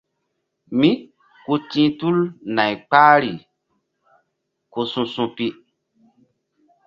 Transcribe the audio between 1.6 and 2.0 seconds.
ti̧h